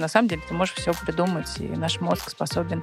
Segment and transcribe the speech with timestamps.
[0.00, 2.82] на самом деле ты можешь все придумать, и наш мозг способен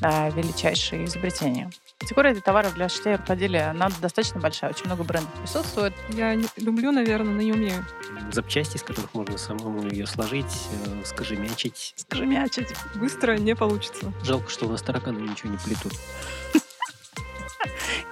[0.00, 1.70] на величайшие изобретения.
[1.98, 5.94] Категория для товаров для шитья и рукоделия, она достаточно большая, очень много брендов присутствует.
[6.10, 7.84] Я не, люблю, наверное, но не умею.
[8.32, 11.94] Запчасти, из которых можно самому ее сложить, э, скажемячить.
[11.96, 12.74] Скажемячить.
[12.96, 14.12] Быстро не получится.
[14.22, 15.92] Жалко, что у нас тараканы ничего не плетут.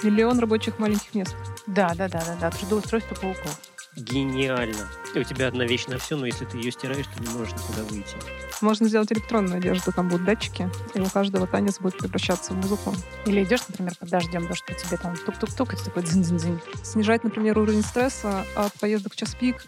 [0.02, 1.36] Миллион рабочих маленьких мест.
[1.66, 2.50] Да, да, да, да, да.
[2.50, 3.58] Трудоустройство пауков.
[3.96, 4.88] Гениально.
[5.14, 7.52] И у тебя одна вещь на все, но если ты ее стираешь, ты не можешь
[7.52, 8.16] никуда выйти.
[8.60, 12.92] Можно сделать электронную одежду, там будут датчики, и у каждого танец будет превращаться в музыку.
[13.26, 16.60] Или идешь, например, под дождем, то, что тебе там тук-тук-тук, и ты такой дзинь-дзинь-дзинь.
[16.82, 19.64] Снижать, например, уровень стресса от поездок в час пик.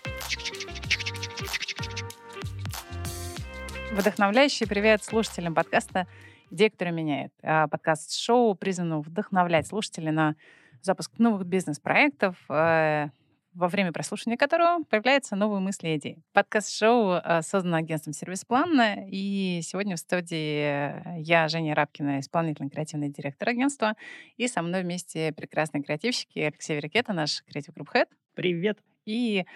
[3.92, 6.08] Вдохновляющий привет слушателям подкаста
[6.50, 7.32] «Идея, которая меняет».
[7.42, 10.34] А, подкаст-шоу призвано вдохновлять слушателей на
[10.82, 13.08] запуск новых бизнес-проектов, э,
[13.56, 16.22] во время прослушивания которого появляются новые мысли и идеи.
[16.34, 23.08] Подкаст-шоу э, создан агентством «Сервис План», и сегодня в студии я, Женя Рабкина, исполнительный креативный
[23.08, 23.94] директор агентства,
[24.36, 28.08] и со мной вместе прекрасные креативщики Алексей Верикета, наш креатив групп Head.
[28.34, 28.78] Привет.
[29.06, 29.46] И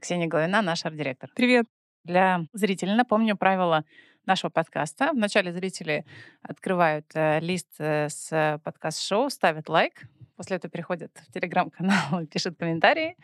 [0.00, 1.30] Ксения Головина, наш арт-директор.
[1.34, 1.66] Привет.
[2.02, 3.84] Для зрителей напомню правила
[4.26, 5.12] нашего подкаста.
[5.12, 6.04] Вначале зрители
[6.42, 12.56] открывают э, лист э, с подкаст-шоу, ставят лайк, после этого переходят в телеграм-канал и пишут
[12.58, 13.16] комментарии.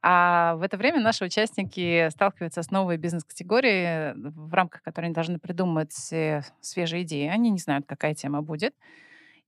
[0.00, 5.38] А в это время наши участники сталкиваются с новой бизнес-категорией, в рамках которой они должны
[5.40, 7.26] придумать э, свежие идеи.
[7.26, 8.74] Они не знают, какая тема будет.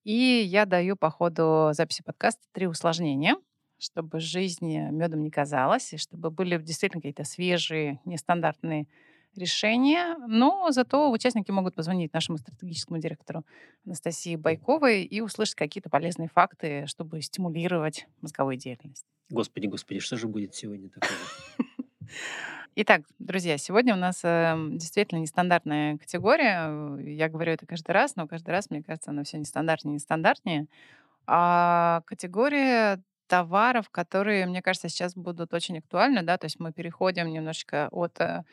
[0.03, 3.37] И я даю по ходу записи подкаста три усложнения,
[3.79, 8.87] чтобы жизнь медом не казалась, и чтобы были действительно какие-то свежие, нестандартные
[9.37, 13.45] решения, но зато участники могут позвонить нашему стратегическому директору
[13.85, 19.07] Анастасии Байковой и услышать какие-то полезные факты, чтобы стимулировать мозговую деятельность.
[19.31, 21.17] Господи, господи, что же будет сегодня такое?
[22.77, 26.99] Итак, друзья, сегодня у нас э, действительно нестандартная категория.
[27.01, 30.67] Я говорю это каждый раз, но каждый раз, мне кажется, она все нестандартнее и нестандартнее.
[31.27, 37.29] А категория товаров, которые, мне кажется, сейчас будут очень актуальны, да, то есть мы переходим
[37.29, 38.45] немножечко от э,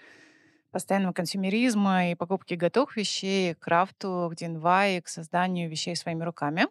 [0.71, 6.67] постоянного консюмеризма и покупки готовых вещей, к крафту, к DIY, к созданию вещей своими руками.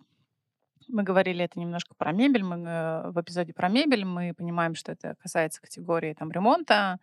[0.89, 2.45] Мы говорили это немножко про мебель.
[2.45, 7.01] Мы э, в эпизоде про мебель мы понимаем, что это касается категории там, ремонта,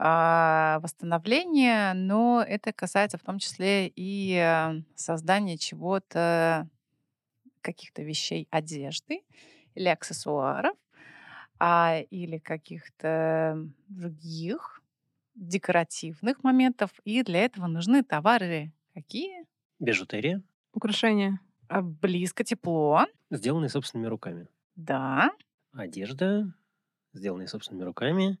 [0.00, 6.68] а, восстановления, но это касается в том числе и э, создания чего-то,
[7.60, 9.22] каких-то вещей одежды
[9.74, 10.76] или аксессуаров,
[11.58, 14.77] а, или каких-то других
[15.38, 19.46] декоративных моментов, и для этого нужны товары какие?
[19.78, 20.42] Бижутерия.
[20.72, 21.40] Украшения.
[21.68, 23.06] А, близко, тепло.
[23.30, 24.48] Сделанные собственными руками.
[24.74, 25.30] Да.
[25.72, 26.52] Одежда,
[27.12, 28.38] сделанные собственными руками,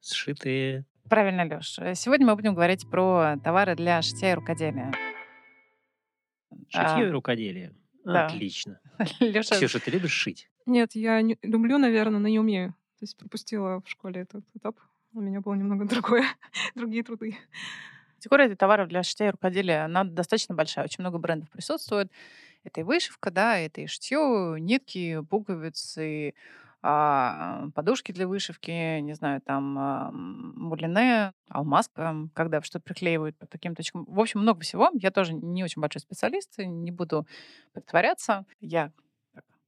[0.00, 0.84] сшитые.
[1.08, 1.78] Правильно, Леш.
[1.94, 4.92] Сегодня мы будем говорить про товары для шитья и рукоделия.
[6.68, 7.74] Шитье а, и рукоделие.
[8.04, 8.26] Да.
[8.26, 8.80] Отлично.
[9.20, 9.56] Леша...
[9.56, 10.50] Ксюша, ты любишь шить?
[10.66, 12.72] Нет, я не, люблю, наверное, но не умею.
[12.98, 14.78] То есть пропустила в школе этот этап.
[15.14, 16.26] У меня было немного другое,
[16.74, 17.36] другие труды.
[18.16, 20.86] Категория товаров для шитья и рукоделия, она достаточно большая.
[20.86, 22.10] Очень много брендов присутствует.
[22.64, 26.34] Это и вышивка, да, это и шитье, нитки, пуговицы,
[26.82, 33.74] а, подушки для вышивки, не знаю, там а, мулине, алмазка, когда что-то приклеивают по таким
[33.74, 34.04] точкам.
[34.06, 34.90] В общем, много всего.
[34.94, 37.26] Я тоже не очень большой специалист, не буду
[37.72, 38.46] притворяться.
[38.60, 38.90] Я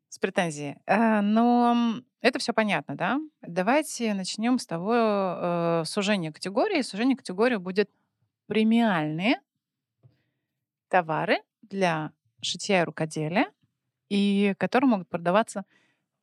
[0.08, 0.76] с претензией.
[0.86, 3.20] Э, но это все понятно, да?
[3.42, 6.82] Давайте начнем с того э, сужения категории.
[6.82, 7.90] Сужение категории будет
[8.46, 9.40] премиальные
[10.88, 13.50] товары для шитья и рукоделия,
[14.08, 15.64] и которые могут продаваться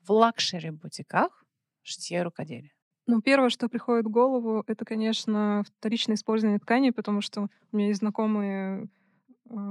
[0.02, 1.46] в лакшери-бутиках
[1.82, 2.72] шитья и рукоделия.
[3.06, 7.88] Ну, первое, что приходит в голову, это, конечно, вторичное использование ткани, потому что у меня
[7.88, 8.88] есть знакомые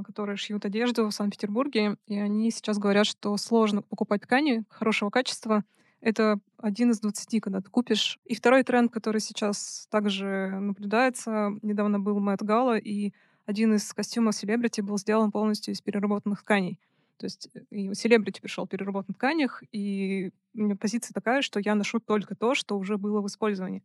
[0.05, 5.65] которые шьют одежду в Санкт-Петербурге, и они сейчас говорят, что сложно покупать ткани хорошего качества.
[6.01, 8.19] Это один из двадцати, когда ты купишь.
[8.25, 13.13] И второй тренд, который сейчас также наблюдается, недавно был Мэтт Гала, и
[13.47, 16.79] один из костюмов селебрити был сделан полностью из переработанных тканей.
[17.19, 21.61] То есть э, и селебрити пришел в переработанных тканях, и у меня позиция такая, что
[21.61, 23.83] я ношу только то, что уже было в использовании.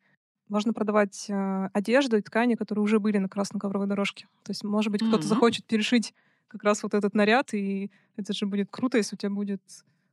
[0.50, 4.28] Можно продавать э, одежду и ткани, которые уже были на красной ковровой дорожке.
[4.44, 5.28] То есть, может быть, кто-то mm-hmm.
[5.28, 6.14] захочет перешить
[6.48, 9.62] как раз вот этот наряд, и это же будет круто, если у тебя будет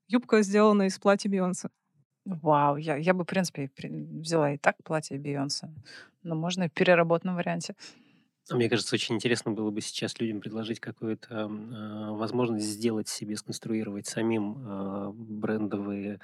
[0.08, 1.68] юбка, сделана из платья Бейонсе.
[2.24, 5.70] Вау, я, я бы, в принципе, взяла и так платье Бейонсе,
[6.22, 7.76] но можно и в переработанном варианте.
[8.50, 13.36] А мне кажется, очень интересно было бы сейчас людям предложить какую-то э, возможность сделать себе,
[13.36, 16.20] сконструировать самим э, брендовые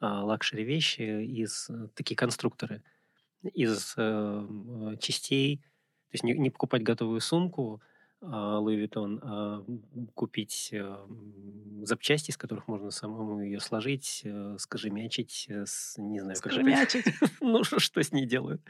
[0.00, 2.82] э, luxury вещи из э, такие конструкторы
[3.52, 5.62] из э, частей
[6.12, 7.82] есть не, не покупать готовую сумку,
[8.20, 9.64] а, Louis Vuitton, а
[10.14, 11.06] купить а,
[11.82, 17.04] запчасти, из которых можно самому ее сложить, э, скажемячить, э, с, не знаю, Скажемячить.
[17.40, 18.62] ну, что, что с ней делают?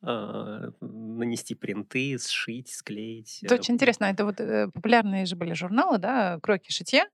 [0.00, 3.40] А, нанести принты, сшить, склеить.
[3.42, 4.06] Это э, очень интересно.
[4.06, 7.04] Это вот э, популярные же были журналы, да, «Кроки шитье».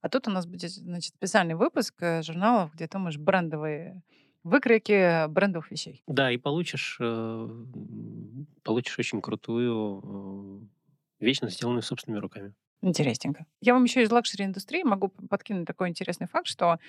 [0.00, 4.02] А тут у нас будет, значит, специальный выпуск э, журналов, где ты можешь брендовые
[4.44, 6.02] выкройки брендовых вещей.
[6.06, 7.48] Да, и получишь, э,
[8.62, 10.68] получишь очень крутую
[11.20, 12.54] э, вещь, сделанную собственными руками.
[12.82, 13.46] Интересненько.
[13.60, 16.80] Я вам еще из лакшери-индустрии могу подкинуть такой интересный факт, что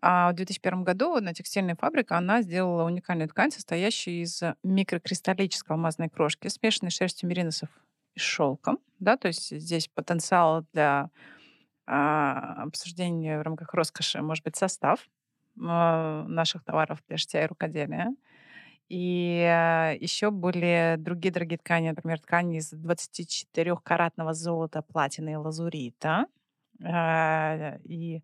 [0.00, 6.08] а, в 2001 году на текстильной фабрике она сделала уникальную ткань, состоящую из микрокристаллической алмазной
[6.08, 7.68] крошки, смешанной шерстью мериносов
[8.14, 8.78] и шелком.
[8.98, 11.10] Да, то есть здесь потенциал для
[11.86, 15.06] а, обсуждения в рамках роскоши может быть состав
[15.56, 18.14] наших товаров шитья и рукоделия.
[18.88, 26.26] И э, еще были другие дорогие ткани, например, ткани из 24-каратного золота, платины и лазурита.
[26.80, 28.22] Э, И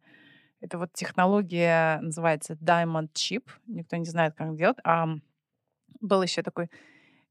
[0.60, 3.44] это вот технология называется Diamond Chip.
[3.66, 4.78] Никто не знает, как делать.
[4.84, 5.08] А
[6.00, 6.70] был еще такой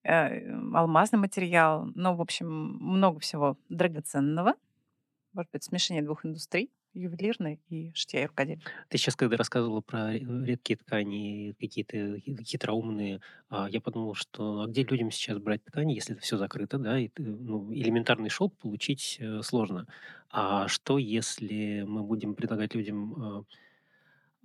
[0.03, 1.87] э, алмазный материал.
[1.95, 4.55] Ну, в общем, много всего драгоценного.
[5.33, 8.61] Может быть, смешение двух индустрий ювелирной и шитья и рукоделия.
[8.89, 14.61] Ты сейчас, когда рассказывала про ре- редкие ткани, какие-то хи- хитроумные, а, я подумал, что
[14.61, 18.57] а где людям сейчас брать ткани, если это все закрыто, да, и ну, элементарный шелк
[18.57, 19.87] получить э, сложно.
[20.29, 23.15] А что, если мы будем предлагать людям...
[23.21, 23.43] а,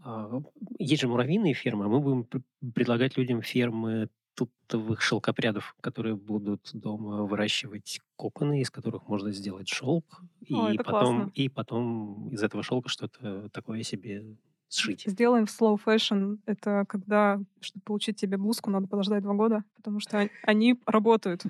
[0.03, 0.41] а,
[0.79, 2.43] Есть же муравьиные фермы, а мы будем пр-
[2.75, 10.23] предлагать людям фермы тутовых шелкопрядов, которые будут дома выращивать коконы, из которых можно сделать шелк,
[10.51, 11.31] О, и потом, классно.
[11.35, 14.37] и потом из этого шелка что-то такое себе
[14.69, 15.05] сшить.
[15.07, 16.39] Сделаем в slow fashion.
[16.47, 21.43] Это когда, чтобы получить тебе блузку, надо подождать два года, потому что он- они работают.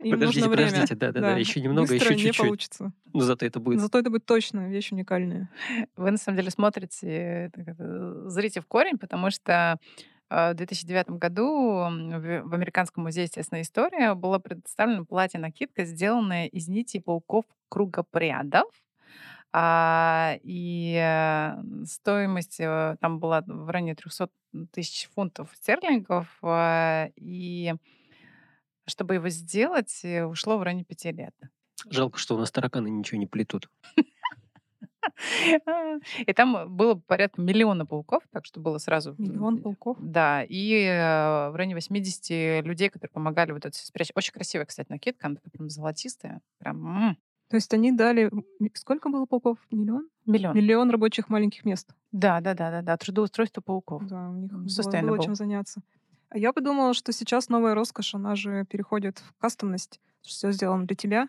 [0.00, 0.70] Им Подождите, нужно время.
[0.70, 2.44] подождите, да-да-да, еще немного, Быстро еще не чуть-чуть.
[2.46, 2.92] получится.
[3.12, 5.50] Но зато это будет Зато это будет точно вещь уникальная.
[5.96, 9.78] Вы, на самом деле, смотрите, э, зрите в корень, потому что
[10.30, 17.44] в 2009 году в Американском музее естественной истории была представлена платье-накидка, сделанная из нитей пауков
[17.68, 18.68] кругопрядов.
[19.50, 24.28] А, и э, стоимость э, там была в районе 300
[24.72, 26.26] тысяч фунтов стерлингов.
[27.16, 27.74] И
[28.88, 31.34] чтобы его сделать, э, ушло в районе пяти лет.
[31.88, 33.70] Жалко, что у нас тараканы ничего не плетут.
[36.26, 39.14] И там было порядка миллиона пауков, так что было сразу...
[39.18, 39.96] Миллион пауков.
[40.00, 44.12] Да, и э, в районе 80 людей, которые помогали вот это спрячь.
[44.14, 46.40] Очень красивая, кстати, накидка, она такая прям золотистая.
[46.58, 47.16] Прям
[47.48, 48.30] То есть они дали...
[48.74, 49.58] Сколько было пауков?
[49.70, 50.08] Миллион?
[50.28, 50.56] миллион.
[50.56, 51.88] Миллион рабочих маленьких мест.
[52.12, 52.96] Да, да, да, да, да.
[52.96, 54.06] Трудоустройство пауков.
[54.06, 55.82] Да, у них было чем заняться.
[56.30, 59.98] А я подумала, что сейчас новая роскошь, она же переходит в кастомность.
[60.20, 61.28] Все сделано для тебя.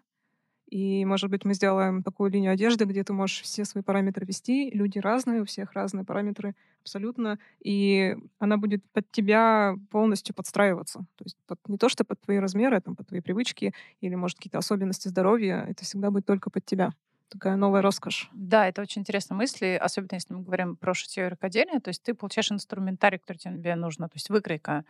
[0.69, 4.69] И, может быть, мы сделаем такую линию одежды, где ты можешь все свои параметры ввести.
[4.71, 7.39] Люди разные, у всех разные параметры абсолютно.
[7.63, 11.00] И она будет под тебя полностью подстраиваться.
[11.16, 14.16] То есть под- не то, что под твои размеры, а там, под твои привычки или,
[14.16, 15.66] может, какие-то особенности здоровья.
[15.68, 16.94] Это всегда будет только под тебя.
[17.30, 18.30] Такая новая роскошь.
[18.31, 21.80] Да, это очень интересная мысль, особенно если мы говорим про шитье и рукоделие.
[21.80, 24.86] То есть ты получаешь инструментарий, который тебе нужно, то есть выкройка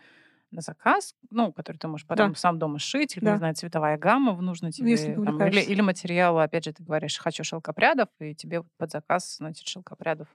[0.50, 2.34] на заказ, ну, который ты можешь потом Да.
[2.34, 3.32] сам дома сшить, или, Да.
[3.32, 6.64] не знаю, цветовая гамма в нужной Ну, если тебе, ты там, или, или материалы, опять
[6.64, 10.28] же, ты говоришь, хочу шелкопрядов, и тебе под заказ, значит, шелкопрядов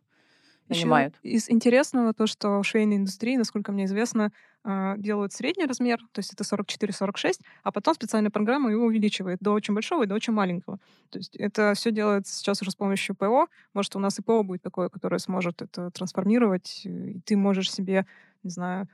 [0.70, 1.22] нанимают.
[1.24, 4.32] из интересного то, что в швейной индустрии, насколько мне известно,
[4.64, 9.52] а, делают средний размер, то есть это 44-46, а потом специальная программа его увеличивает до
[9.54, 10.80] очень большого и до очень маленького.
[11.12, 13.48] То есть это все делается сейчас уже с помощью ПО.
[13.74, 18.06] Может, у нас и ПО будет такое, которое сможет это трансформировать, и ты можешь себе,
[18.44, 18.88] не знаю,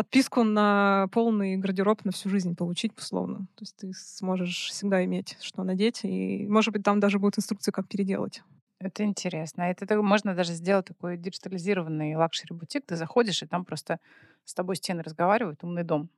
[0.00, 3.40] подписку на полный гардероб на всю жизнь получить, условно.
[3.54, 7.70] То есть ты сможешь всегда иметь, что надеть, и, может быть, там даже будут инструкции,
[7.70, 8.42] как переделать.
[8.78, 9.60] Это интересно.
[9.60, 12.86] Это так- можно даже сделать такой диджитализированный luxury-бутик.
[12.86, 13.98] Ты заходишь, и там просто
[14.46, 16.08] с тобой стены разговаривают, умный дом.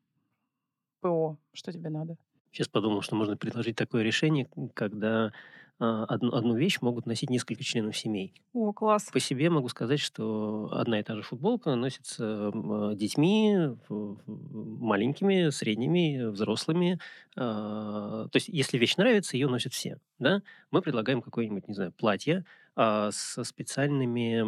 [1.00, 2.14] ПО, что тебе надо?
[2.52, 5.32] Сейчас подумал, что можно предложить такое решение, когда а,
[5.78, 8.34] одну, одну вещь могут носить несколько членов семей.
[8.52, 9.08] О, класс.
[9.12, 13.56] По себе могу сказать, что одна и та же футболка носится а, детьми,
[13.88, 16.98] в- маленькими, средними, взрослыми.
[17.36, 19.98] А, То есть, если вещь нравится, ее носят все.
[20.18, 20.42] Да?
[20.70, 22.44] Мы предлагаем какое-нибудь, не знаю, платье
[22.76, 24.42] а, со специальными,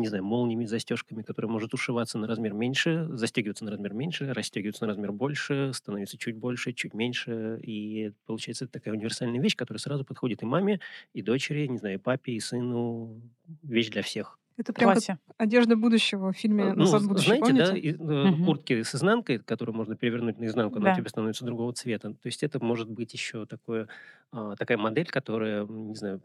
[0.00, 4.84] не знаю, молниями, застежками, которые может ушиваться на размер меньше, застегиваться на размер меньше, расстегиваться
[4.84, 7.60] на размер больше, становится чуть больше, чуть меньше.
[7.62, 10.80] И получается такая универсальная вещь, которая сразу подходит и маме,
[11.14, 13.22] и дочери, не знаю, и папе, и сыну.
[13.62, 14.39] Вещь для всех.
[14.60, 17.70] Это прям как одежда будущего в фильме Э, Ну, «Назад в з- будущее», знаете, да,
[17.70, 17.88] помните?
[17.88, 20.96] и, э, куртки с изнанкой, которую можно перевернуть наизнанку, она у Да.
[20.96, 22.10] тебя становится другого цвета.
[22.12, 23.88] То есть это может быть еще такое,
[24.32, 26.20] а, такая модель, которая, не знаю,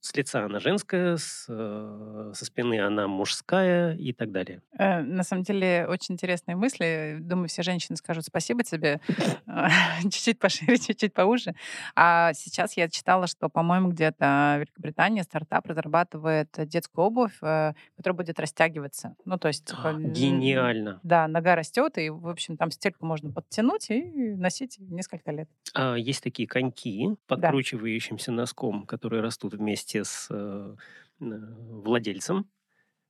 [0.00, 4.62] с лица она женская, с, э, со спины она мужская и так далее.
[4.78, 7.18] Э, На самом деле очень интересные мысли.
[7.20, 9.00] Думаю, все женщины скажут спасибо тебе.
[10.02, 11.54] Чуть-чуть пошире, чуть-чуть поуже.
[11.94, 18.16] А сейчас я читала, что, по-моему, где-то в Великобритании стартап разрабатывает детскую обувь, э, которая
[18.16, 19.14] будет растягиваться.
[19.24, 21.00] Ну, то есть, типа, н- Гениально.
[21.02, 24.02] да, нога растет, и, в общем, там стельку можно подтянуть и
[24.34, 25.48] носить несколько лет.
[25.74, 27.36] А, есть такие коньки, Да.
[27.36, 30.76] подкручивающимся носком, которые растут вместе с э,
[31.20, 32.46] владельцем.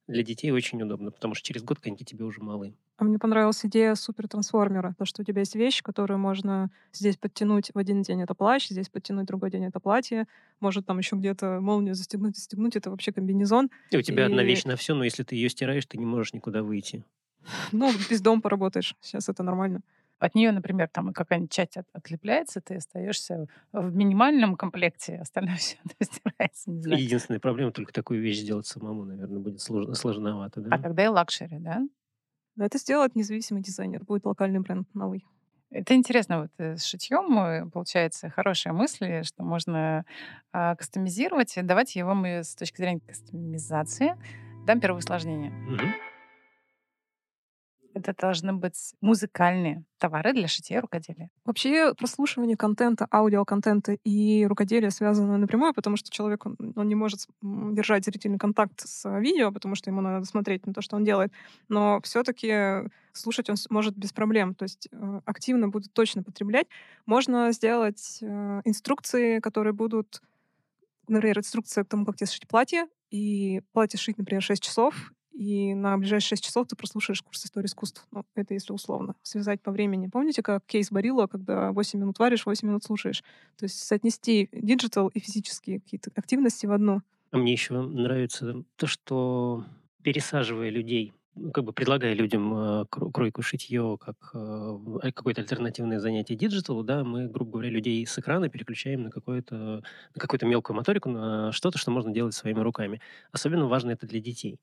[0.06, 2.74] Для детей очень удобно, потому что через год коньки тебе уже малы.
[2.96, 4.94] А мне понравилась идея супертрансформера.
[4.98, 8.68] То, что у тебя есть вещь, которую можно здесь подтянуть в один день это плащ,
[8.68, 10.26] здесь подтянуть другой день это платье.
[10.58, 12.76] Может там еще где-то молнию застегнуть, застегнуть.
[12.76, 13.70] Это вообще комбинезон.
[13.90, 16.04] И у тебя одна И- вещь на все, но если ты ее стираешь, ты не
[16.06, 17.04] можешь никуда выйти.
[17.72, 18.96] Ну, без дома поработаешь.
[19.00, 19.80] Сейчас это нормально.
[20.20, 25.78] От нее, например, там какая-нибудь часть от- отлепляется, ты остаешься в минимальном комплекте, остальное все
[26.00, 27.02] стирается, не знаю.
[27.02, 30.76] Единственная проблема только такую вещь сделать самому, наверное, будет слож- сложновато, да?
[30.76, 31.80] А тогда и luxury, да?
[32.56, 34.04] Но это сделает независимый дизайнер.
[34.04, 35.24] Будет локальный бренд новый.
[35.70, 40.04] Это интересно, вот э, с шитьем получается хорошая мысль, что можно
[40.52, 41.54] а, кастомизировать.
[41.62, 44.14] Давайте его мы с точки зрения кастомизации
[44.66, 45.50] дам первое усложнение.
[45.50, 45.94] Мгм.
[47.92, 51.28] Это должны быть музыкальные товары для шитья и рукоделия.
[51.44, 57.26] Вообще прослушивание контента, аудиоконтента и рукоделия связаны напрямую, потому что человек он, он не может
[57.42, 61.04] держать зрительный контакт с а, видео, потому что ему надо смотреть на то, что он
[61.04, 61.32] делает.
[61.68, 64.54] Но все-таки слушать он может без проблем.
[64.54, 66.66] То есть э, активно будет точно потреблять.
[67.06, 70.22] Можно сделать э, инструкции, которые будут,
[71.08, 75.74] например, инструкция к тому, как тебе сшить платье, и платье шить, например, 6 часов, и
[75.74, 78.06] на ближайшие 6 часов ты прослушаешь курс истории искусств.
[78.10, 79.14] Ну, это если условно.
[79.22, 80.08] Связать по времени.
[80.08, 83.22] Помните, как кейс Barilla, когда 8 минут варишь, 8 минут слушаешь?
[83.56, 87.02] То есть соотнести digital и физические какие-то активности в одну.
[87.30, 89.64] А мне еще нравится то, что
[90.02, 94.78] пересаживая людей, ну, как бы предлагая людям кро- кройку шитье как а-
[95.14, 99.54] какое-то альтернативное занятие digital у, да, мы, грубо говоря, людей с экрана переключаем на какое-то
[99.56, 103.00] на какую-то мелкую моторику, на что-то, что можно делать своими руками.
[103.30, 104.58] Особенно важно это для детей.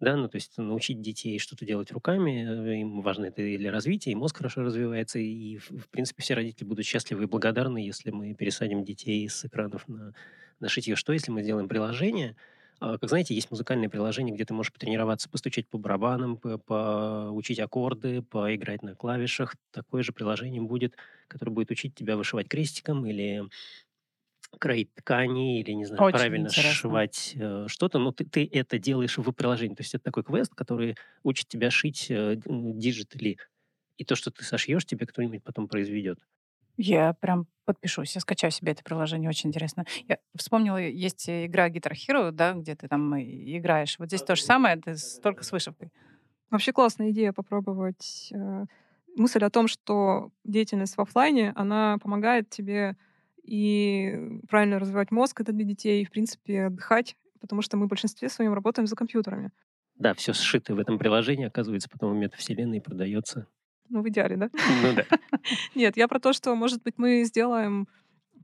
[0.00, 3.72] Да, ну, то есть научить детей что-то делать руками, э, им важно это и для
[3.72, 8.10] развития, и мозг хорошо развивается, и, в принципе, все родители будут счастливы и благодарны, если
[8.10, 10.12] мы пересадим детей с экранов на,
[10.60, 10.96] на шитье.
[10.96, 12.36] Что, если мы сделаем приложение,
[12.78, 17.58] а, Как знаете, есть музыкальные приложения, где ты можешь потренироваться, постучать по барабанам, по- поучить
[17.58, 19.56] аккорды, поиграть на клавишах.
[19.70, 20.94] Такое же приложение будет,
[21.26, 23.44] которое будет учить тебя вышивать крестиком или
[24.58, 26.72] кроить ткани, или, не знаю, Очень правильно интересно.
[26.72, 29.74] сшивать э, что-то, но ты, ты это делаешь в приложении.
[29.74, 33.38] То есть это такой квест, который учит тебя шить э, digitally.
[33.98, 36.18] И то, что ты сошьешь, тебе кто-нибудь потом произведет.
[36.76, 39.86] Я прям подпишусь, я скачаю себе это приложение, очень интересно.
[40.08, 43.98] Я вспомнила, есть э, игра Guitar Hero, да, где ты там и- играешь.
[43.98, 45.90] Вот здесь то же самое, ты только с вышивкой.
[46.50, 48.64] Вообще классная идея попробовать э,
[49.16, 52.96] мысль о том, что деятельность в оффлайне, она помогает тебе
[53.46, 57.88] и правильно развивать мозг, это для детей, и, в принципе, отдыхать, потому что мы в
[57.88, 59.50] большинстве своем работаем за компьютерами.
[59.94, 63.46] Да, все сшито в этом приложении, оказывается, потом в метавселенной продается.
[63.88, 64.50] Ну, в идеале, да?
[64.82, 65.04] Ну да.
[65.74, 67.88] Нет, я про то, что, может быть, мы сделаем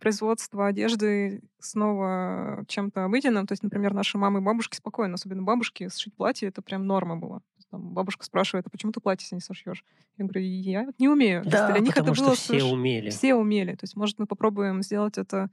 [0.00, 3.46] производство одежды снова чем-то обыденным.
[3.46, 7.16] То есть, например, наши мамы и бабушки спокойно, особенно бабушки, сшить платье— это прям норма
[7.16, 7.40] была.
[7.72, 9.82] Там бабушка спрашивает, а почему ты платье не сошьешь?
[10.18, 11.42] Я говорю, я не умею.
[11.44, 13.08] Да, для них потому это что было все соверш- умели.
[13.10, 13.72] Все умели.
[13.72, 15.48] То есть, может, мы попробуем сделать это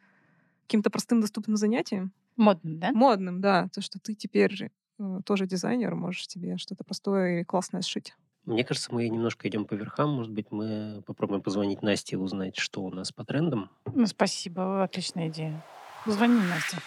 [0.68, 2.12] каким-то простым, доступным занятием?
[2.36, 2.92] Модно, да?
[2.92, 3.70] Модным, да.
[3.74, 8.14] То, что ты теперь э, тоже дизайнер, можешь себе что-то простое и классное сшить.
[8.44, 10.10] Мне кажется, мы немножко идем по верхам.
[10.12, 13.70] Может быть, мы попробуем позвонить Насте и узнать, что у нас по трендам.
[13.94, 15.64] Ну, спасибо, отличная идея.
[16.06, 16.80] Звони, Настя.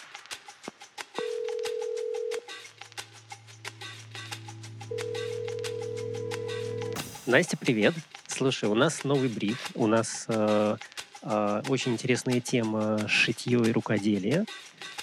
[7.33, 7.95] Настя, привет.
[8.27, 9.71] Слушай, у нас новый бриф.
[9.75, 10.77] У нас э,
[11.23, 14.45] э, очень интересная тема шитье и рукоделие.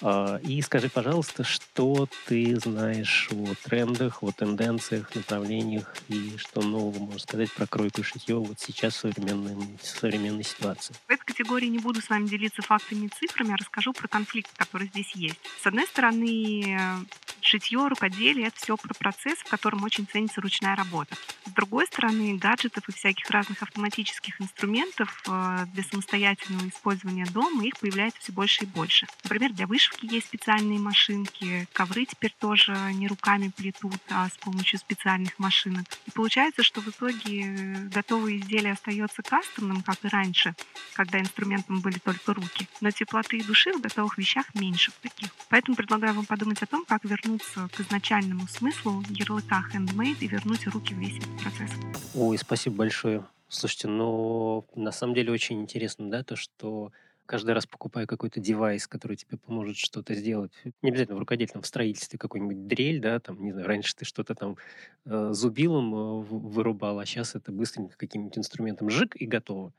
[0.01, 6.99] Э, и скажи, пожалуйста, что ты знаешь о трендах, о тенденциях, направлениях и что нового
[6.99, 10.95] можешь сказать про кройку и шитье вот сейчас в современной, современной ситуации?
[11.07, 14.51] В этой категории не буду с вами делиться фактами и цифрами, а расскажу про конфликт,
[14.55, 15.39] который здесь есть.
[15.61, 17.05] С одной стороны,
[17.41, 21.15] шитье, рукоделие— это все про процесс, в котором очень ценится ручная работа.
[21.45, 27.77] С другой стороны, гаджетов и всяких разных автоматических инструментов э, для самостоятельного использования дома их
[27.79, 29.07] появляется все больше и больше.
[29.23, 34.79] Например, для вышивки есть специальные машинки, ковры теперь тоже не руками плетут, а с помощью
[34.79, 35.85] специальных машинок.
[36.07, 40.55] И получается, что в итоге готовое изделие остается кастомным, как и раньше,
[40.93, 42.67] когда инструментом были только руки.
[42.81, 45.29] Но теплоты и души в готовых вещах меньше в таких.
[45.49, 50.65] Поэтому предлагаю вам подумать о том, как вернуться к изначальному смыслу ярлыка handmade и вернуть
[50.67, 51.71] руки в весь этот процесс.
[52.15, 53.25] Ой, спасибо большое.
[53.47, 56.91] Слушайте, но на самом деле очень интересно, да, то, что
[57.29, 61.67] каждый раз покупая какой-то девайс, который тебе поможет что-то сделать, не обязательно в рукодельном, в
[61.67, 64.57] строительстве какой-нибудь дрель, да, там, не знаю, раньше ты что-то там
[65.05, 69.73] э, зубилом э, вырубал, а сейчас это быстренько каким-нибудь инструментом жик и готово.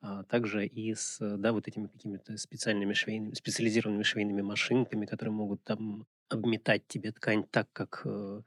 [0.00, 5.62] А также и с, да, вот этими какими-то специальными швейными, специализированными швейными машинками, которые могут
[5.62, 8.40] там обметать тебе ткань так, как э,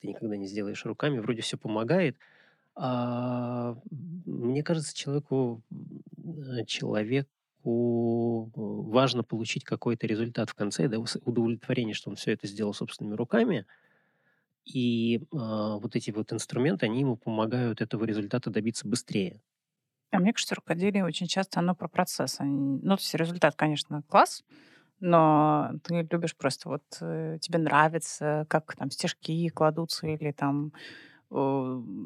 [0.00, 2.16] ты никогда не сделаешь руками, вроде все помогает.
[2.76, 5.62] А, мне кажется, человеку,
[6.68, 7.26] человек
[7.64, 13.66] важно получить какой-то результат в конце, да, удовлетворение, что он все это сделал собственными руками.
[14.64, 19.42] И а, вот эти вот инструменты, они ему помогают этого результата добиться быстрее.
[20.10, 22.38] А мне кажется, рукоделие очень часто оно про процесс.
[22.40, 24.44] Ну, то есть результат, конечно, класс,
[25.00, 31.13] но ты любишь просто вот э, тебе нравится, как там стежки кладутся или там э,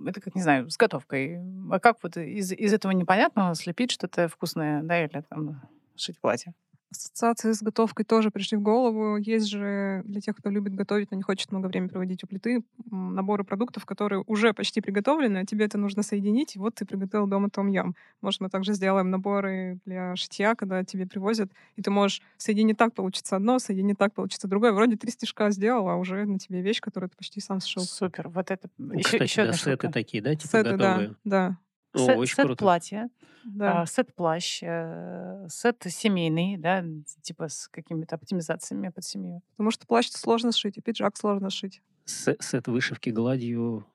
[0.07, 1.39] это как, не знаю, с готовкой.
[1.71, 5.61] А как вот из, из этого непонятного слепить что-то вкусное, да, или там
[5.97, 6.55] шить платье?
[6.91, 9.19] Ассоциации с готовкой тоже пришли в голову.
[9.19, 12.63] Есть же для тех, кто любит готовить, но не хочет много времени проводить у плиты,
[12.91, 17.27] наборы продуктов, которые уже почти приготовлены, а тебе это нужно соединить, и вот ты приготовил
[17.27, 17.95] дома том ям.
[18.23, 22.95] Может, мы также сделаем наборы для шитья, когда тебе привозят, и ты можешь соединить так,
[22.95, 24.73] получится одно, соединить так, получится другое.
[24.73, 27.83] Вроде три стежка сделал, а уже на тебе вещь, которую ты почти сам сшил.
[27.83, 28.29] Супер.
[28.29, 31.09] Вот это еще, Кстати, еще да, сеты такие, да, типа сеты, готовые?
[31.09, 31.59] Да, да.
[31.95, 32.59] О, сет, очень сет круто.
[32.65, 33.09] платья,
[33.45, 33.83] Да.
[33.83, 36.85] а, сет плащ, э, сет семейный, да,
[37.23, 39.43] типа с какими-то оптимизациями под семью.
[39.53, 41.81] Потому что плащ сложно сшить, и пиджак сложно сшить.
[42.05, 43.87] Се- Сет вышивки гладью,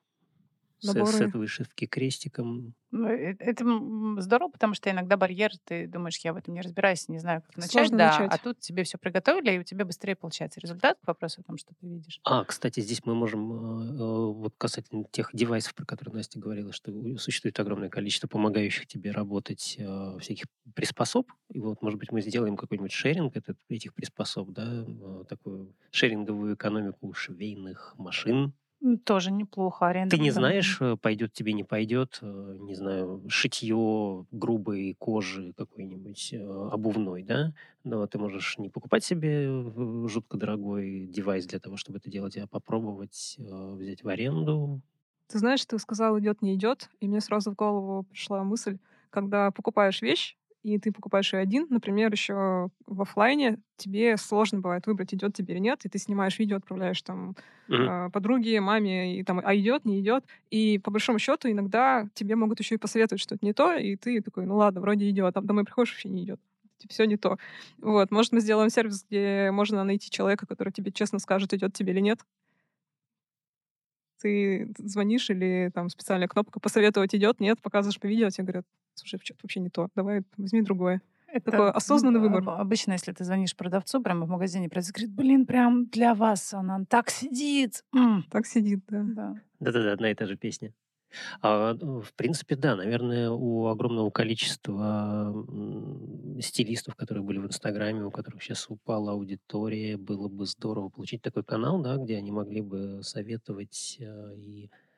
[0.92, 1.12] се- Наборы.
[1.18, 2.74] сет вышивки крестиком.
[2.90, 3.64] Ну, э, Это
[4.20, 7.56] здорово, потому что иногда барьер, ты думаешь, я в этом не разбираюсь, не знаю, как
[7.56, 8.30] начать, Сложно да, начать.
[8.32, 11.56] а тут тебе все приготовили, и у тебя быстрее получается результат к вопросу о том,
[11.58, 12.20] что ты видишь.
[12.24, 16.72] А, кстати, здесь мы можем, э, э, вот касательно тех девайсов, про которые Настя говорила,
[16.72, 20.44] что существует огромное количество помогающих тебе работать э, всяких
[20.74, 21.26] приспособ.
[21.50, 26.54] И вот, может быть, мы сделаем какой-нибудь шеринг этот, этих приспособ, да, э, такую шеринговую
[26.54, 28.52] экономику швейных машин.
[29.04, 29.86] Тоже неплохо.
[29.86, 30.14] Аренда.
[30.14, 30.34] Ты не да.
[30.34, 37.22] знаешь, э, пойдет тебе, не пойдет, э, не знаю, шитье грубой кожи какой-нибудь э, обувной,
[37.22, 39.48] да, но ты можешь не покупать себе
[40.06, 44.82] жутко дорогой девайс для того, чтобы это делать, а попробовать взять в аренду.
[45.28, 49.50] Ты знаешь, ты сказал, идет, не идет, и мне сразу в голову пришла мысль, когда
[49.50, 55.12] покупаешь вещь, и ты покупаешь ее один, например, еще в оффлайне, тебе сложно бывает выбрать,
[55.12, 57.36] идет тебе или нет, и ты снимаешь видео, отправляешь там
[57.82, 60.24] а, подруге, маме, и там, а идет, не идет.
[60.50, 63.96] И по большому счету иногда тебе могут еще и посоветовать, что это не то, и
[63.96, 66.40] ты такой, ну ладно, вроде идет, а домой приходишь, вообще не идет.
[66.88, 67.36] Все не то.
[67.78, 71.92] Вот, может, мы сделаем сервис, где можно найти человека, который тебе честно скажет, идет тебе
[71.92, 72.20] или нет.
[74.20, 79.18] Ты звонишь или там специальная кнопка посоветовать идет, нет, показываешь по видео, тебе говорят, слушай,
[79.22, 81.00] что-то вообще не то, давай возьми другое.
[81.26, 82.38] Это Такой осознанный выбор.
[82.38, 86.54] об- Обычно, если ты звонишь продавцу прямо в магазине, продавец говорит, блин, прям для вас
[86.54, 87.84] она так сидит.
[87.94, 89.02] М, Так сидит, да.
[89.04, 89.34] Да.
[89.60, 90.72] Да-да-да, одна и та же песня.
[91.42, 95.32] А, ну, в принципе, да, наверное, у огромного количества
[96.40, 101.44] стилистов, которые были в Инстаграме, у которых сейчас упала аудитория, было бы здорово получить такой
[101.44, 104.93] канал, да, где они могли бы советовать э, и, а,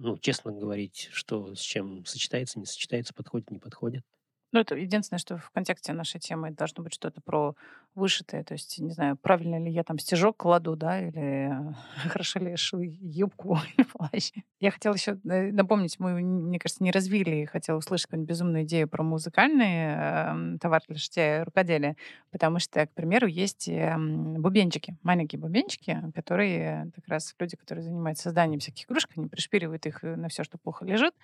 [0.00, 4.04] ну, честно говорить, что с чем сочетается, не сочетается, подходит, не подходит.
[4.52, 7.54] Ну, это единственное, что в контексте нашей темы должно быть что-то про
[7.94, 8.44] вышитое.
[8.44, 11.52] То есть, не знаю, правильно ли я там стежок кладу, да, или
[12.08, 14.32] хорошо ли я шила юбку или плащ.
[14.58, 19.02] Я хотела еще напомнить, мы, мне кажется, не развили, хотела услышать какую-нибудь безумную идею про
[19.02, 21.96] музыкальный эм, товар для шитья и рукоделия,
[22.30, 28.24] потому что, к примеру, есть эм, бубенчики, маленькие бубенчики, которые как раз люди, которые занимаются
[28.24, 31.14] созданием всяких игрушек, они пришпиливают их э, на все, что плохо лежит,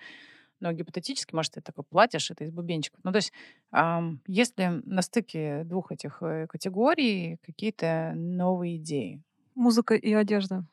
[0.59, 2.99] но гипотетически, может, это такое платье, это из бубенчиков.
[3.03, 3.31] Ну, то есть,
[3.71, 9.21] ам, если на стыке двух этих э, категорий какие-то новые идеи?
[9.55, 10.65] Музыка и одежда.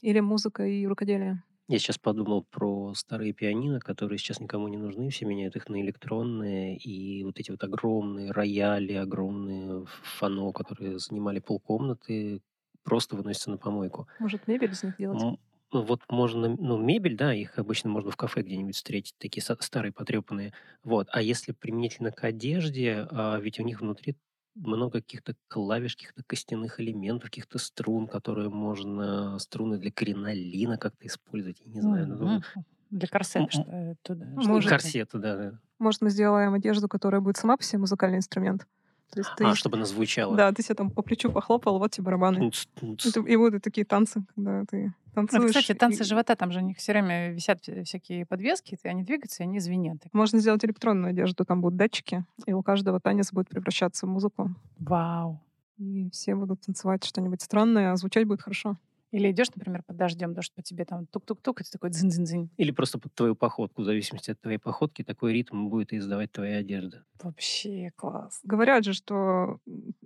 [0.00, 1.42] Или музыка и рукоделие.
[1.68, 5.80] Я сейчас подумал про старые пианино, которые сейчас никому не нужны, все меняют их на
[5.80, 9.84] электронные, и вот эти вот огромные рояли, огромные
[10.18, 12.40] фано, которые занимали полкомнаты,
[12.84, 14.06] просто выносятся на помойку.
[14.20, 15.40] Может, мебель из них делать?
[15.72, 19.92] Ну, вот можно, ну, мебель, да, их обычно можно в кафе где-нибудь встретить, такие старые,
[19.92, 20.52] потрепанные.
[20.84, 21.08] Вот.
[21.10, 24.16] А если применительно к одежде, а, ведь у них внутри
[24.54, 31.60] много каких-то клавиш, каких-то костяных элементов, каких-то струн, которые можно, струны для кринолина как-то использовать,
[31.60, 32.06] я не знаю.
[32.06, 32.44] Ну, Мгм.
[32.90, 33.94] Для корсета м, что, э.
[34.16, 34.68] Ну, может.
[34.68, 34.78] это?
[34.78, 35.60] корсеты, да, да.
[35.78, 38.66] Может, мы сделаем одежду, которая будет сама по себе музыкальный инструмент.
[39.10, 40.36] То есть ты, А, чтобы она звучала.
[40.36, 42.38] да, ты себе там по плечу похлопал, вот тебе барабаны.
[42.38, 43.06] Тунц, тунц.
[43.06, 45.54] И, ты- и будут такие танцы, когда ты Танцуешь.
[45.54, 48.88] кстати, танцы и- живота, там же у них все время висят вся- всякие подвески, и
[48.88, 49.98] они двигаются, и они звенят.
[50.12, 54.54] Можно сделать электронную одежду, там будут датчики, и у каждого танец будет превращаться в музыку.
[54.78, 55.40] Вау.
[55.78, 58.76] И все будут танцевать что-нибудь странное, а звучать будет хорошо.
[59.12, 62.50] Или идешь, например, под дождем, дождь по тебе там тук-тук-тук, и ты такой дзынь-дзынь-дзынь.
[62.56, 63.82] Или просто под твою походку.
[63.82, 67.04] В зависимости от твоей походки такой ритм будет издавать твоя одежда.
[67.22, 68.40] Вообще класс.
[68.42, 69.58] Говорят же, что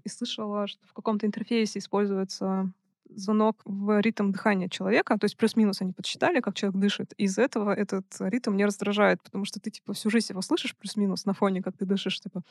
[0.05, 2.71] и слышала, что в каком-то интерфейсе используется
[3.15, 7.13] звонок в ритм дыхания человека, то есть плюс-минус они подсчитали, как человек дышит.
[7.17, 10.77] И из-за этого этот ритм не раздражает, потому что ты типа всю жизнь его слышишь
[10.77, 12.43] плюс-минус на фоне, как ты дышишь, типа.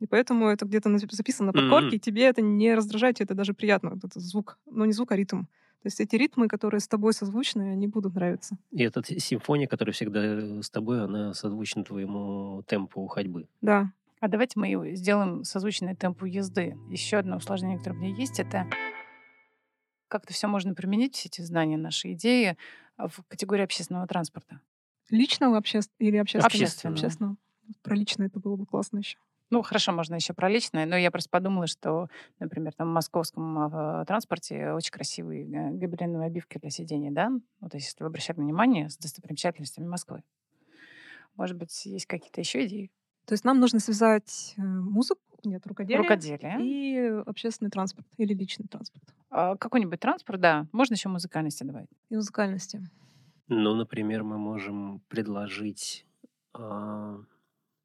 [0.00, 1.96] И поэтому это где-то записано на подкорке, Мгм.
[1.96, 4.58] и тебе это не раздражает, тебе это даже приятно, вот этот звук.
[4.70, 5.44] Но не звук, а ритм.
[5.82, 8.56] То есть эти ритмы, которые с тобой созвучны, они будут нравиться.
[8.70, 13.48] И эта симфония, которая всегда э, с тобой, она созвучна твоему темпу ходьбы.
[13.60, 13.92] Да.
[14.20, 16.74] А давайте мы сделаем созвучный темпу езды.
[16.88, 18.66] Еще одно усложнение, которое у меня есть, это
[20.14, 22.56] как-то все можно применить, все эти знания, наши идеи
[22.96, 24.60] а, в категории общественного транспорта.
[25.10, 25.80] Личного обще...
[25.98, 26.46] или общественного?
[26.46, 26.94] Общественного.
[26.94, 27.36] Общественного.
[27.82, 29.18] Про личное это было бы классно еще.
[29.50, 32.06] Ну, хорошо, можно еще про личное, но я просто подумала, что,
[32.38, 37.32] например, там в московском а, транспорте очень красивые гобеленовые обивки для сидений, да?
[37.58, 40.22] Вот если вы обращали внимание, с достопримечательностями Москвы.
[41.34, 42.92] Может быть, есть какие-то еще идеи?
[43.26, 46.56] То есть нам нужно связать э, музыку, нет, рукоделие, Рукоделие.
[46.60, 50.66] и общественный транспорт или личный транспорт А, Какой-нибудь транспорт, да.
[50.72, 51.88] Можно еще музыкальности добавить.
[52.10, 52.80] и музыкальности.
[53.48, 56.06] Ну, например, мы можем предложить
[56.54, 57.18] а,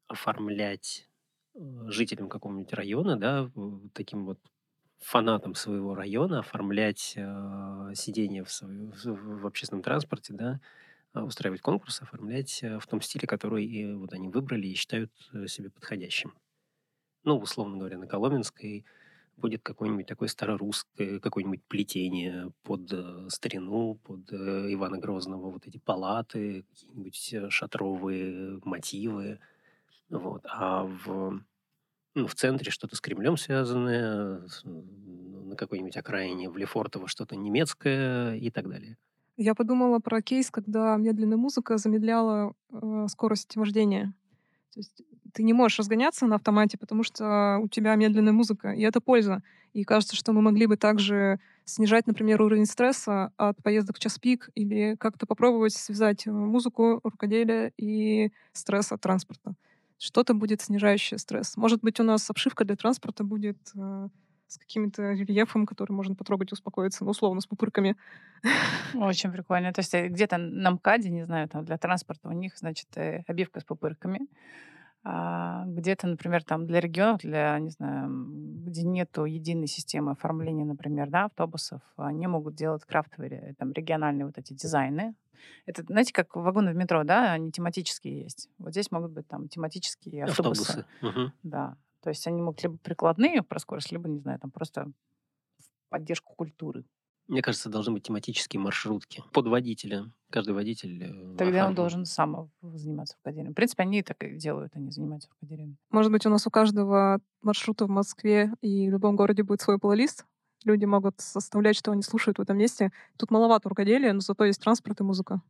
[0.08, 1.06] оформлять
[1.54, 3.50] э, жителям какого-нибудь района, да,
[3.92, 4.38] таким вот
[4.98, 10.60] фанатам своего района, оформлять э, сидение в, свою- в- в общественном транспорте, да,
[11.14, 15.46] устраивать конкурс, оформлять э, в том стиле, который и вот они выбрали и считают э,
[15.46, 16.34] себе подходящим.
[17.24, 18.84] Ну, условно говоря, на Коломенской
[19.36, 25.78] будет какое-нибудь такое старорусское, какое-нибудь плетение под э, старину, под э, Ивана Грозного, вот эти
[25.78, 29.40] палаты, какие-нибудь э, шатровые мотивы.
[30.10, 30.42] Вот.
[30.44, 31.40] А в,
[32.14, 38.50] ну, в центре что-то с Кремлем связанное, на какой-нибудь окраине в Лефортово что-то немецкое и
[38.50, 38.96] так далее.
[39.42, 44.12] Я подумала про кейс, когда медленная музыка замедляла э, скорость вождения.
[44.74, 48.82] То есть ты не можешь разгоняться на автомате, потому что у тебя медленная музыка, и
[48.82, 49.42] это польза.
[49.72, 54.18] И кажется, что мы могли бы также снижать, например, уровень стресса от поездок в час
[54.18, 59.54] пик или как-то попробовать связать э, музыку, рукоделие и стресс от транспорта.
[59.96, 61.56] Что-то будет снижающее стресс.
[61.56, 64.08] Может быть, у нас обшивка для транспорта будет э,
[64.50, 67.96] с каким-то рельефом, который можно потрогать и успокоиться, ну, условно, с пупырками.
[68.94, 69.72] Очень прикольно.
[69.72, 73.22] То есть э, где-то на МКАДе, не знаю, там для транспорта у них, значит, э,
[73.28, 74.20] обивка с пупырками.
[75.02, 78.10] А где-то, например, там для регионов, для, не знаю,
[78.66, 84.36] где нету единой системы оформления, например, да, автобусов, они могут делать крафтовые, там, региональные вот
[84.36, 85.14] эти дизайны.
[85.64, 88.50] Это, знаете, как вагоны в метро, да, они тематические есть.
[88.58, 90.62] Вот здесь могут быть там тематические автобусы.
[90.62, 90.86] Автобусы.
[91.00, 91.32] Мгм.
[91.44, 91.76] Да.
[92.02, 94.86] То есть они могут либо прикладные про скорость, либо, не знаю, там просто
[95.58, 96.84] в поддержку культуры.
[97.28, 100.10] Мне кажется, должны быть тематические маршрутки под водителя.
[100.30, 101.74] Каждый водитель э, Тогда он оформил.
[101.76, 103.52] должен сам заниматься рукоделием.
[103.52, 105.76] В принципе, они и так и делают, они занимаются рукоделием.
[105.90, 109.78] Может быть, у нас у каждого маршрута в Москве и в любом городе будет свой
[109.78, 110.24] плейлист.
[110.64, 112.90] Люди могут составлять, что они слушают в этом месте.
[113.16, 115.40] Тут маловато рукоделия, но зато есть транспорт и музыка.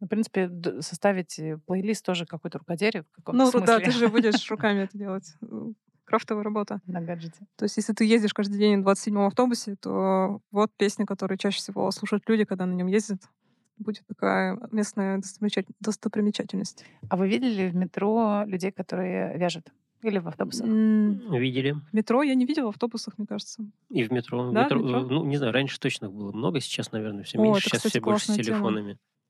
[0.00, 3.90] Ну, в принципе, составить э, плейлист тоже какой-то рукоделие в каком-то Ну смысле да, ты
[3.92, 5.34] же будешь руками это делать.
[6.10, 6.80] Крафтовая работа.
[6.86, 7.38] на гаджете.
[7.56, 11.58] То есть, если ты ездишь каждый день на 27-м автобусе, то вот песня, которую чаще
[11.58, 13.20] всего слушают люди, когда на нем ездят,
[13.78, 16.84] будет такая местная достопримечатель- достопримечательность.
[17.08, 19.68] А вы видели в метро людей, которые вяжут?
[20.02, 20.66] Или в автобусах?
[20.66, 21.72] Видели.
[21.72, 23.62] В метро я не видела, в автобусах, мне кажется.
[23.90, 24.50] И в метро.
[24.50, 25.00] В Да, в метро, метро?
[25.00, 27.60] э, Ну, не знаю, раньше точно их было много, сейчас, наверное, все О, меньше.
[27.60, 28.58] это, Сейчас кстати, все больше с классная тема.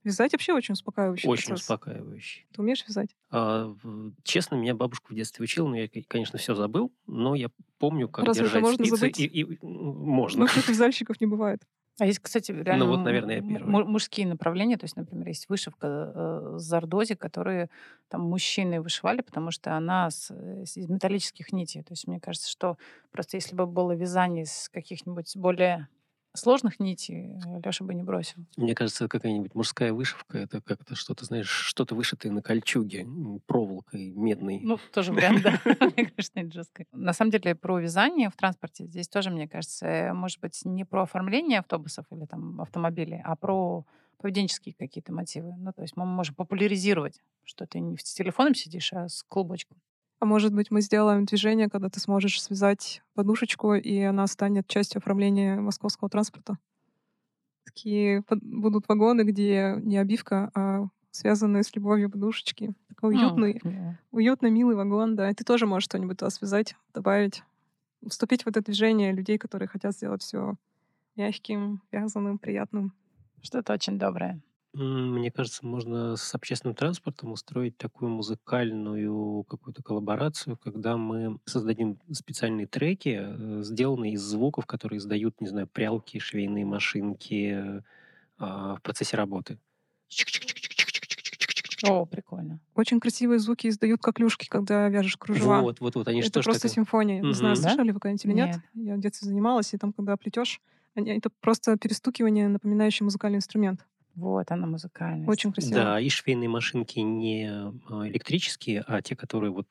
[0.03, 1.63] Вязать вообще очень успокаивающий Очень процесс.
[1.63, 2.47] успокаивающий.
[2.53, 3.15] Ты умеешь вязать?
[3.31, 3.75] А,
[4.23, 8.25] честно, меня бабушка в детстве учила, но я, конечно, все забыл, но я помню, как
[8.25, 8.97] Разве это держать можно спицы.
[8.97, 9.21] забыть?
[9.21, 10.47] И, и- можно.
[10.47, 11.63] Ну, вязальщиков не бывает.
[11.99, 14.79] А есть, кстати, реально вот, м- наверное, мужские направления.
[14.79, 17.69] То есть, например, есть вышивка э, с зардози, которые
[18.09, 21.83] там мужчины вышивали, потому что она с, э, с- из металлических нитей.
[21.83, 22.79] То есть мне кажется, что
[23.13, 25.89] просто если бы было вязание из каких-нибудь более
[26.35, 28.45] Сложных нитей Леша бы не бросил.
[28.57, 33.07] Мне кажется, какая-нибудь мужская вышивка, это как-то что-то, знаешь, что-то вышитое на кольчуге,
[33.47, 34.61] проволокой медной.
[34.63, 35.61] Ну, тоже вариант, да.
[35.65, 36.85] Мне кажется, это жестко.
[36.93, 41.03] На самом деле, про вязание в транспорте здесь тоже, мне кажется, может быть, не про
[41.03, 43.85] оформление автобусов или там автомобилей, а про
[44.19, 45.55] поведенческие какие-то мотивы.
[45.59, 49.79] Ну, то есть мы можем популяризировать, что ты не с телефоном сидишь, а с клубочком.
[50.21, 54.99] А может быть, мы сделаем движение, когда ты сможешь связать подушечку, и она станет частью
[54.99, 56.59] оформления московского транспорта?
[57.65, 62.75] Такие будут вагоны, где не обивка, а связанные с любовью подушечки.
[62.89, 65.31] Такой уютный, mm, уютно милый вагон, да.
[65.31, 67.43] И ты тоже можешь что-нибудь туда связать, добавить,
[68.07, 70.57] вступить в это движение людей, которые хотят сделать все
[71.17, 72.93] мягким, вязаным, приятным.
[73.43, 74.43] Что-то очень доброе.
[74.75, 82.69] Мне кажется, можно с общественным транспортом устроить такую музыкальную какую-то коллаборацию, когда мы создадим специальные
[82.69, 87.83] треки, э, сделанные из звуков, которые издают, не знаю, прялки, швейные машинки
[88.39, 89.59] а, в процессе работы.
[91.83, 92.61] О, прикольно.
[92.75, 95.61] Очень красивые звуки издают коклюшки, когда вяжешь кружева.
[95.63, 96.09] Вот, вот, вот.
[96.09, 96.77] Они это просто такое?
[96.77, 97.23] симфония.
[97.23, 97.57] Не знаю, Мгм.
[97.57, 98.51] слышали вы когда-нибудь или нет?
[98.51, 98.61] Нет.
[98.75, 100.61] Я в детстве занималась, и там, когда плетешь,
[100.95, 103.87] это просто перестукивание, напоминающее музыкальный инструмент.
[104.21, 105.29] Вот она музыкальность.
[105.29, 105.75] Очень красиво.
[105.75, 109.67] Да, и швейные машинки не а, электрические, а те, которые вот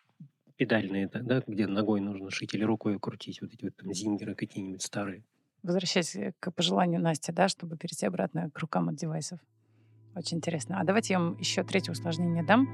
[0.57, 4.35] педальные, да, да, где ногой нужно шить или рукой крутить, вот эти вот там зингеры
[4.35, 5.23] какие-нибудь старые.
[5.63, 9.39] Возвращаясь к пожеланию Насти, да, чтобы перейти обратно к рукам от девайсов.
[10.15, 10.79] Очень интересно.
[10.79, 12.67] А давайте я вам еще третье усложнение дам.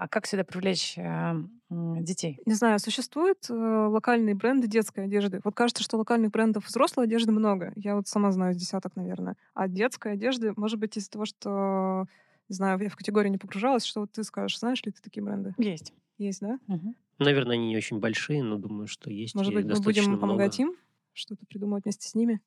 [0.00, 1.34] А как сюда привлечь э,
[1.68, 2.40] детей?
[2.46, 5.42] Не знаю, существуют э, локальные бренды детской одежды.
[5.44, 7.74] Вот кажется, что локальных брендов взрослой одежды много.
[7.76, 9.36] Я вот сама знаю десяток, наверное.
[9.52, 12.06] А детской одежды, может быть, из-за того, что,
[12.48, 15.22] не знаю, я в категорию не погружалась, что вот ты скажешь, знаешь ли ты такие
[15.22, 15.54] бренды?
[15.58, 15.92] Есть.
[16.16, 16.58] Есть, да?
[16.66, 16.94] Угу.
[17.18, 19.34] Наверное, они не очень большие, но думаю, что есть.
[19.34, 20.76] Может быть, мы будем помогать им
[21.12, 22.40] что-то придумать вместе с ними?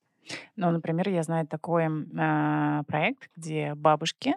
[0.56, 4.34] Ну, например, я знаю такой э, проект, где бабушки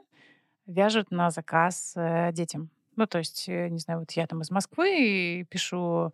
[0.66, 2.68] вяжут на заказ э, детям.
[2.96, 6.12] Ну, то есть, э, не знаю, вот я там из Москвы и пишу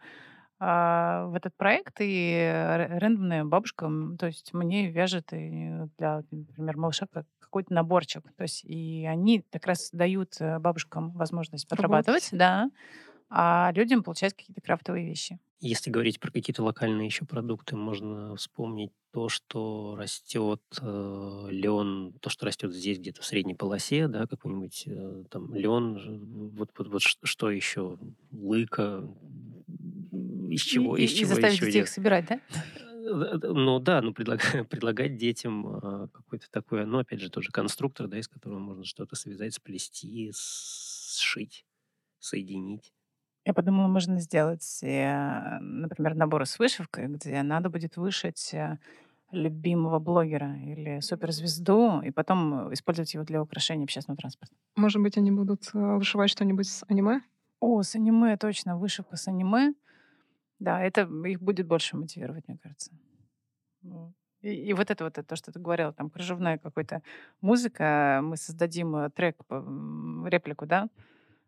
[0.64, 2.68] а, в этот проект, и
[3.00, 7.08] рандомная бабушка, то есть мне вяжет и для, например, малыша
[7.40, 8.22] какой-то наборчик.
[8.36, 12.70] То есть и они как раз дают э, бабушкам возможность подрабатывать, да,
[13.28, 15.38] а людям получать какие-то крафтовые вещи.
[15.64, 22.30] Если говорить про какие-то локальные еще продукты, можно вспомнить то, что растет э, лен, то,
[22.30, 27.02] что растет здесь где-то в средней полосе, да, какой-нибудь э, там лен, вот, вот, вот
[27.02, 27.96] что еще,
[28.32, 29.08] лыка,
[30.50, 32.40] из чего, и, из и, чего и заставить еще детей их собирать, да?
[32.60, 38.08] Э, ну да, ну предлагать, предлагать детям э, какой-то такой, ну опять же тоже конструктор,
[38.08, 41.64] да, из которого можно что-то связать, сплести, сшить,
[42.18, 42.92] соединить.
[43.44, 48.78] Я подумала, можно сделать, э, например, набор с вышивкой, где надо будет вышить э,
[49.32, 54.54] любимого блогера или суперзвезду, и потом использовать его для украшения общественного транспорта.
[54.76, 57.22] Может быть, они будут э, вышивать что-нибудь с аниме?
[57.58, 59.74] О, с аниме, точно, вышивка с аниме.
[60.60, 62.92] Да, это их будет больше мотивировать, мне кажется.
[64.40, 67.02] И, и вот это вот то, что ты говорила, там кружевная какая-то
[67.40, 70.88] музыка, мы создадим трек, реплику, да,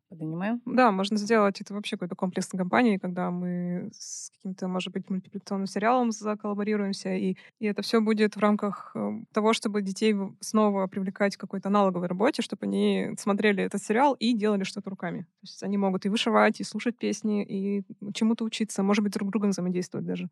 [0.08, 0.60] под аниме?
[0.66, 5.66] Да, можно сделать это вообще какой-то комплексной компанией, когда мы с каким-то, может быть, мультипликационным
[5.66, 11.36] сериалом заколлаборируемся, и, и это все будет в рамках э, того, чтобы детей снова привлекать
[11.36, 15.22] к какой-то аналоговой работе, чтобы они смотрели этот сериал и делали что-то руками.
[15.22, 19.28] То есть они могут и вышивать, и слушать песни, и чему-то учиться, может быть, друг
[19.28, 20.28] с другом взаимодействовать даже.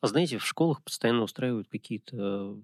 [0.00, 2.56] А знаете, в школах постоянно устраивают какие-то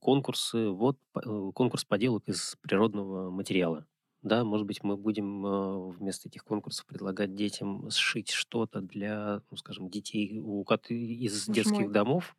[0.00, 0.68] конкурсы.
[0.68, 3.86] Вот э, конкурс поделок из природного материала.
[4.22, 9.56] Да, может быть, мы будем э, вместо этих конкурсов предлагать детям сшить что-то для, ну,
[9.56, 11.92] скажем, детей у, из Боже детских мой.
[11.92, 12.36] домов.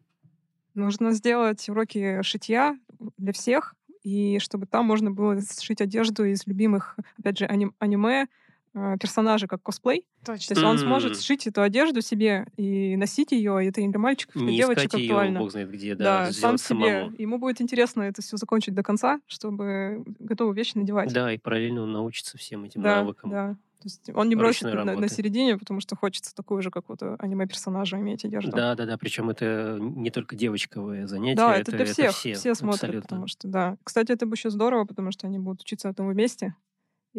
[0.73, 2.77] Нужно сделать уроки шитья
[3.17, 8.23] для всех, и чтобы там можно было сшить одежду из любимых, опять же, аним- аниме,
[8.23, 8.27] э,
[8.73, 10.05] персонажа как косплей.
[10.25, 10.55] Точно.
[10.55, 13.99] То есть он сможет сшить эту одежду себе и носить ее, и это и для
[13.99, 15.39] мальчиков, и для девочек ее, актуально.
[15.39, 17.11] бог знает где, да, да сам себе.
[17.17, 21.13] Ему будет интересно это все закончить до конца, чтобы готовые вещи надевать.
[21.13, 23.29] Да, и параллельно он научится всем этим да, навыкам.
[23.29, 27.15] Да, то есть он не бросит на, на середине, потому что хочется такую же какую-то
[27.17, 28.51] аниме-персонажа иметь одежду.
[28.51, 28.97] Да, да, да.
[28.97, 31.37] Причем это не только девочковое занятие.
[31.37, 32.09] Да, это, это для всех.
[32.09, 33.01] Это все, все смотрят, абсолютно.
[33.03, 33.77] потому что, да.
[33.85, 36.55] Кстати, это бы еще здорово, потому что они будут учиться этому вместе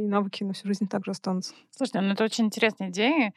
[0.05, 1.55] и навыки на всю жизнь также останутся.
[1.71, 3.33] Слушайте, ну это очень интересная идея.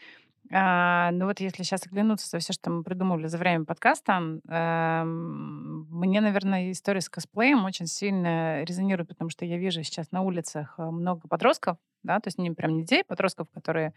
[0.51, 5.03] А, ну вот если сейчас оглянуться за все, что мы придумали за время подкаста, э,
[5.05, 10.75] мне, наверное, история с косплеем очень сильно резонирует, потому что я вижу сейчас на улицах
[10.77, 13.93] э, много подростков, да, то есть не прям не детей, подростков, которые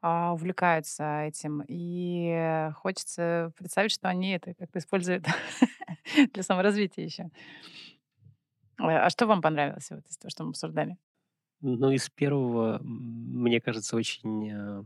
[0.00, 1.62] а, увлекаются этим.
[1.68, 5.26] И хочется представить, что они это как-то используют
[6.32, 7.30] для саморазвития еще.
[8.78, 10.96] А что вам понравилось вот из того, что мы обсуждали?
[11.62, 14.84] Ну, из первого, мне кажется, очень э,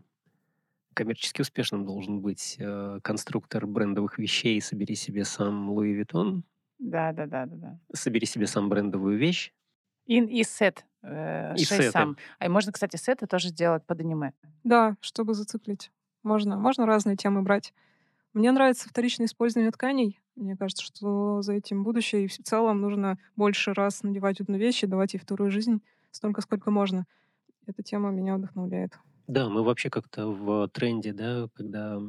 [0.93, 6.45] коммерчески успешным должен быть э, конструктор брендовых вещей «Собери себе сам Луи Виттон».
[6.79, 7.81] Да, да, да, да, да.
[7.95, 9.55] «Собери себе сам брендовую вещь».
[10.05, 10.85] И, и сет.
[11.03, 11.91] Э, и шей сеты.
[11.93, 12.17] сам.
[12.39, 14.33] А можно, кстати, сеты тоже делать под аниме.
[14.62, 15.91] Да, чтобы зациклить.
[16.23, 17.73] Можно, можно разные темы брать.
[18.35, 20.21] Мне нравится вторичное использование тканей.
[20.35, 22.25] Мне кажется, что за этим будущее.
[22.25, 25.81] И в целом нужно больше раз надевать одну вещь и давать ей вторую жизнь
[26.16, 27.07] столько, сколько можно.
[27.66, 28.98] Эта тема меня вдохновляет.
[29.26, 32.00] Да, мы вообще как-то в тренде, да, когда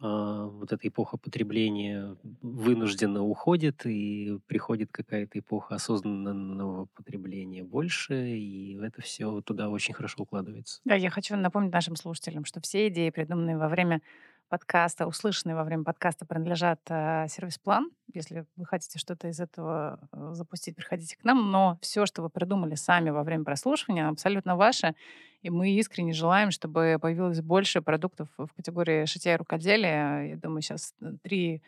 [0.00, 8.78] а, вот эта эпоха потребления вынужденно уходит, и приходит какая-то эпоха осознанного потребления больше, и
[8.80, 10.80] это все туда очень хорошо укладывается.
[10.84, 14.00] Да, я хочу напомнить нашим слушателям, что все идеи, придуманные во время
[14.48, 17.90] подкаста, услышанные во время подкаста, принадлежат э, сервис-план.
[18.12, 21.50] Если вы хотите что-то из этого э, запустить, приходите к нам.
[21.50, 24.94] Но все, что вы придумали сами во время прослушивания, абсолютно ваше.
[25.42, 30.22] И мы искренне желаем, чтобы появилось больше продуктов в категории шитья и рукоделия.
[30.30, 31.62] Я думаю, сейчас э, три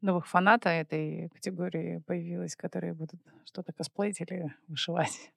[0.00, 5.32] новых фаната этой категории появилось, которые будут что-то косплеить или вышивать.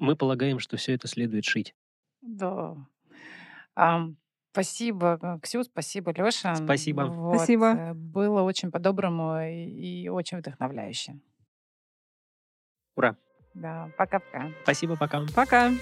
[0.00, 1.74] Мы полагаем, что все это следует шить.
[2.20, 2.76] Да.
[4.52, 6.54] Спасибо, э, Ксю, спасибо, Леша.
[6.56, 7.02] Спасибо.
[7.06, 7.36] Вот.
[7.36, 7.66] Спасибо.
[7.66, 11.18] э, Было очень по-доброму и, и очень вдохновляюще.
[12.94, 13.16] Ура.
[13.54, 14.50] Да, пока-пока.
[14.62, 15.22] Спасибо, пока.
[15.34, 15.72] Пока!